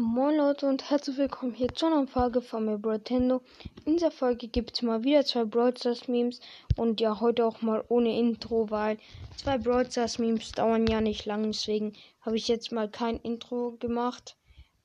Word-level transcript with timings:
Moin 0.00 0.36
Leute 0.36 0.68
und 0.68 0.90
herzlich 0.90 1.16
willkommen 1.16 1.54
hier 1.54 1.74
zu 1.74 1.86
einer 1.86 2.06
Folge 2.06 2.40
von 2.40 2.64
mir 2.64 2.78
Nintendo. 2.78 3.42
In 3.84 3.94
dieser 3.94 4.12
Folge 4.12 4.46
gibt 4.46 4.74
es 4.74 4.82
mal 4.82 5.02
wieder 5.02 5.24
zwei 5.24 5.44
Stars 5.72 6.06
Memes 6.06 6.38
und 6.76 7.00
ja 7.00 7.18
heute 7.18 7.44
auch 7.44 7.62
mal 7.62 7.84
ohne 7.88 8.16
Intro, 8.16 8.70
weil 8.70 8.98
zwei 9.36 9.58
Stars 9.60 10.20
Memes 10.20 10.52
dauern 10.52 10.86
ja 10.86 11.00
nicht 11.00 11.26
lang, 11.26 11.42
deswegen 11.42 11.94
habe 12.20 12.36
ich 12.36 12.46
jetzt 12.46 12.70
mal 12.70 12.88
kein 12.88 13.16
Intro 13.16 13.72
gemacht. 13.80 14.36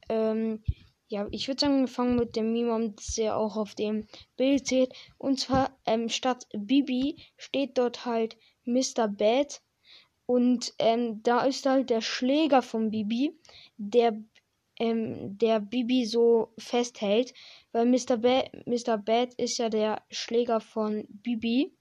Ähm, 0.09 0.63
ja, 1.09 1.27
ich 1.29 1.47
würde 1.47 1.59
sagen, 1.61 1.81
wir 1.81 1.87
fangen 1.87 2.15
mit 2.15 2.35
dem 2.35 2.51
Meme 2.51 2.73
an, 2.73 2.95
das 2.95 3.15
ihr 3.15 3.37
auch 3.37 3.55
auf 3.55 3.75
dem 3.75 4.07
Bild 4.35 4.65
seht. 4.65 4.93
Und 5.19 5.39
zwar 5.39 5.77
ähm, 5.85 6.09
statt 6.09 6.47
Bibi 6.53 7.17
steht 7.37 7.77
dort 7.77 8.07
halt 8.07 8.35
Mr. 8.65 9.07
Bad 9.07 9.61
und 10.25 10.73
ähm, 10.79 11.21
da 11.21 11.41
ist 11.41 11.67
halt 11.67 11.91
der 11.91 12.01
Schläger 12.01 12.63
von 12.63 12.89
Bibi, 12.89 13.37
der 13.77 14.17
ähm, 14.83 15.37
der 15.37 15.61
Bibi 15.61 16.05
so 16.05 16.53
festhält, 16.57 17.33
weil 17.71 17.85
Mr. 17.85 18.17
Ba 18.17 18.43
Mr. 18.65 18.97
Bad 18.97 19.33
ist 19.35 19.57
ja 19.57 19.69
der 19.69 20.01
Schläger 20.11 20.59
von 20.59 21.05
Bibi 21.07 21.71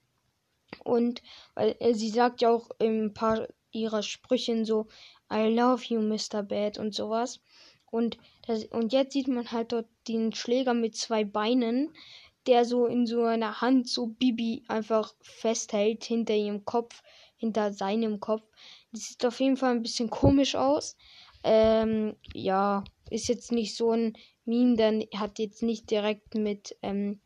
und 0.85 1.21
weil 1.53 1.75
äh, 1.79 1.93
sie 1.93 2.09
sagt 2.09 2.41
ja 2.41 2.49
auch 2.49 2.69
ein 2.79 3.13
paar 3.13 3.47
ihrer 3.71 4.03
Sprüchen 4.03 4.63
so 4.63 4.87
I 5.31 5.53
love 5.53 5.83
you 5.89 5.99
Mr. 5.99 6.43
Bad 6.43 6.77
und 6.77 6.95
sowas 6.95 7.41
und 7.91 8.17
das, 8.47 8.63
und 8.65 8.93
jetzt 8.93 9.11
sieht 9.11 9.27
man 9.27 9.51
halt 9.51 9.73
dort 9.73 9.87
den 10.07 10.33
Schläger 10.33 10.73
mit 10.73 10.95
zwei 10.95 11.25
Beinen, 11.25 11.93
der 12.47 12.63
so 12.63 12.85
in 12.85 13.05
so 13.05 13.23
einer 13.23 13.59
Hand 13.59 13.89
so 13.89 14.07
Bibi 14.07 14.63
einfach 14.69 15.13
festhält 15.21 16.05
hinter 16.05 16.33
ihrem 16.33 16.63
Kopf, 16.63 17.03
hinter 17.35 17.73
seinem 17.73 18.19
Kopf. 18.21 18.43
Das 18.91 19.03
sieht 19.03 19.25
auf 19.25 19.39
jeden 19.39 19.57
Fall 19.57 19.71
ein 19.71 19.83
bisschen 19.83 20.09
komisch 20.09 20.55
aus. 20.55 20.95
Ähm, 21.43 22.15
ja, 22.33 22.83
ist 23.09 23.27
jetzt 23.27 23.51
nicht 23.51 23.75
so 23.75 23.91
ein 23.91 24.13
Meme, 24.45 24.75
der 24.75 25.19
hat 25.19 25.39
jetzt 25.39 25.63
nicht 25.63 25.91
direkt 25.91 26.35
mit 26.35 26.75
ähm, 26.81 27.19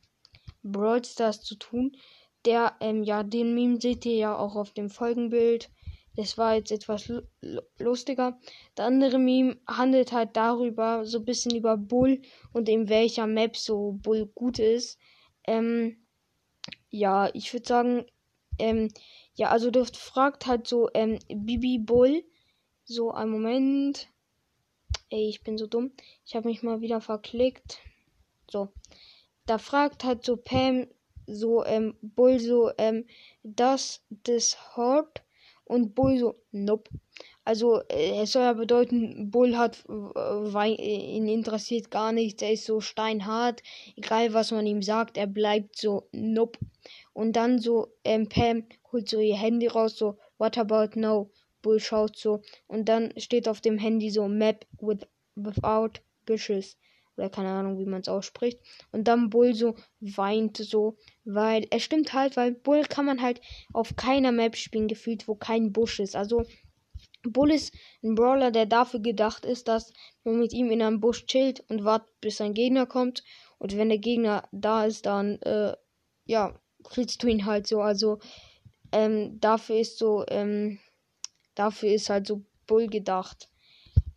Brawl 0.64 1.04
Stars 1.04 1.44
zu 1.44 1.56
tun. 1.56 1.96
Der, 2.45 2.76
ähm, 2.80 3.04
ja, 3.04 3.23
den 3.23 3.54
Meme 3.54 3.80
seht 3.80 4.06
ihr 4.06 4.16
ja 4.16 4.38
auch 4.38 4.56
auf 4.56 4.72
dem 4.72 4.90
Folgenbild. 4.90 5.70
Das 6.16 6.38
war 6.38 6.56
jetzt 6.56 6.72
etwas 6.72 7.12
lustiger. 7.78 8.40
Der 8.76 8.86
andere 8.86 9.20
Meme 9.20 9.58
handelt 9.68 10.12
halt 10.12 10.36
darüber, 10.36 11.06
so 11.06 11.20
ein 11.20 11.26
bisschen 11.26 11.56
über 11.56 11.78
Bull 11.78 12.22
und 12.54 12.68
in 12.70 12.90
welcher 12.90 13.28
Map 13.28 13.56
so 13.56 14.00
Bull 14.02 14.26
gut 14.34 14.58
ist. 14.58 14.98
Ähm, 15.45 15.98
ja, 16.90 17.30
ich 17.34 17.54
würde 17.54 17.68
sagen, 17.68 18.06
ähm, 18.58 18.90
ja, 19.36 19.50
also 19.50 19.70
dort 19.70 19.95
fragt 19.95 20.48
halt 20.48 20.68
so 20.68 20.90
ähm, 20.95 21.20
Bibi 21.28 21.78
Bull, 21.78 22.23
so, 22.88 23.12
ein 23.12 23.30
Moment. 23.30 24.08
Ey, 25.10 25.28
ich 25.28 25.44
bin 25.44 25.58
so 25.58 25.68
dumm. 25.68 25.92
Ich 26.26 26.36
habe 26.36 26.48
mich 26.48 26.64
mal 26.64 26.80
wieder 26.80 27.02
verklickt. 27.02 27.80
So. 28.50 28.70
Da 29.46 29.58
fragt 29.58 30.06
halt 30.06 30.24
so 30.26 30.38
Pam 30.38 30.88
so, 31.26 31.66
ähm, 31.66 31.96
Bull 32.02 32.40
so, 32.40 32.72
ähm, 32.78 33.06
das, 33.44 34.02
das 34.10 34.78
hot? 34.78 35.22
Und 35.66 35.96
Bull 35.96 36.18
so, 36.18 36.36
nope. 36.52 36.90
Also, 37.44 37.82
äh, 37.90 38.22
es 38.22 38.32
soll 38.32 38.44
ja 38.44 38.54
bedeuten, 38.54 39.32
Bull 39.32 39.58
hat, 39.58 39.84
äh, 39.90 40.72
ihn 40.74 41.28
interessiert 41.28 41.92
gar 41.92 42.14
nichts. 42.14 42.42
Er 42.42 42.54
ist 42.54 42.66
so 42.66 42.80
steinhart. 42.80 43.62
Egal, 43.98 44.34
was 44.34 44.52
man 44.52 44.66
ihm 44.66 44.82
sagt, 44.82 45.18
er 45.18 45.28
bleibt 45.28 45.78
so, 45.78 46.08
nope. 46.14 46.58
Und 47.12 47.34
dann 47.34 47.60
so, 47.60 47.92
ähm, 48.06 48.30
Pam 48.30 48.66
holt 48.94 49.10
so 49.10 49.20
ihr 49.20 49.36
Handy 49.36 49.68
raus, 49.68 49.98
so, 49.98 50.18
what 50.38 50.58
about 50.58 50.98
no? 50.98 51.30
Bull 51.62 51.80
schaut 51.80 52.18
so 52.18 52.42
und 52.68 52.90
dann 52.90 53.14
steht 53.18 53.48
auf 53.48 53.62
dem 53.62 53.78
Handy 53.78 54.10
so 54.10 54.28
Map 54.28 54.66
with, 54.80 55.08
without 55.36 56.00
bushes. 56.26 56.78
Oder 57.18 57.30
keine 57.32 57.50
Ahnung, 57.50 57.80
wie 57.80 57.86
man 57.86 58.02
es 58.02 58.10
ausspricht. 58.10 58.60
Und 58.92 59.08
dann 59.08 59.32
Bull 59.32 59.56
so 59.56 59.76
weint 60.00 60.58
so, 60.58 60.98
weil 61.26 61.66
es 61.72 61.82
stimmt 61.82 62.14
halt, 62.14 62.38
weil 62.38 62.52
Bull 62.52 62.84
kann 62.84 63.06
man 63.06 63.24
halt 63.24 63.42
auf 63.73 63.96
keiner 63.96 64.32
Map 64.32 64.56
spielen, 64.56 64.88
gefühlt, 64.88 65.28
wo 65.28 65.34
kein 65.34 65.73
Busch 65.73 66.00
ist. 66.00 66.16
Also 66.16 66.46
Bull 67.23 67.52
ist 67.52 67.73
ein 68.04 68.14
Brawler, 68.14 68.52
der 68.52 68.67
dafür 68.67 69.00
gedacht 69.00 69.46
ist, 69.46 69.67
dass 69.67 69.94
man 70.23 70.40
mit 70.40 70.54
ihm 70.54 70.70
in 70.70 70.82
einem 70.82 71.00
Busch 71.00 71.26
chillt 71.26 71.64
und 71.70 71.84
wartet, 71.84 72.14
bis 72.22 72.40
ein 72.40 72.54
Gegner 72.54 72.86
kommt. 72.86 73.23
Und 73.58 73.76
wenn 73.78 73.90
der 73.90 73.98
Gegner 73.98 74.48
da 74.52 74.86
ist, 74.86 75.08
dann, 75.08 75.42
äh, 75.42 75.76
ja, 76.26 76.60
kriegst 76.84 77.23
du 77.23 77.28
ihn 77.28 77.46
halt 77.46 77.66
so. 77.66 77.82
Also, 77.82 78.20
ähm, 78.92 79.40
dafür 79.40 79.78
ist 79.78 79.98
so, 79.98 80.23
ähm, 80.30 80.80
Dafür 81.58 81.90
ist 81.90 82.10
halt 82.10 82.28
so 82.28 82.44
Bull 82.68 82.88
gedacht. 82.88 83.50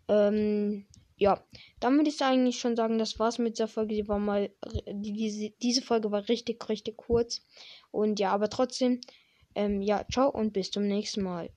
Ähm, 0.08 0.86
ja, 1.16 1.42
dann 1.80 1.96
würde 1.96 2.10
ich 2.10 2.20
eigentlich 2.20 2.60
schon 2.60 2.76
sagen, 2.76 2.98
das 2.98 3.18
war's 3.18 3.38
mit 3.38 3.56
dieser 3.56 3.68
Folge. 3.68 3.94
Die 3.94 4.08
war 4.08 4.18
mal, 4.18 4.50
diese, 4.86 5.50
diese 5.62 5.80
Folge 5.80 6.10
war 6.10 6.28
richtig, 6.28 6.68
richtig 6.68 6.98
kurz. 6.98 7.40
Und 7.90 8.20
ja, 8.20 8.32
aber 8.32 8.50
trotzdem, 8.50 9.00
ähm, 9.54 9.80
ja, 9.80 10.04
ciao 10.10 10.28
und 10.30 10.52
bis 10.52 10.70
zum 10.70 10.86
nächsten 10.86 11.22
Mal. 11.22 11.50